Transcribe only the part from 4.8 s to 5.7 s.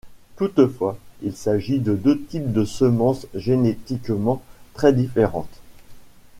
différentes.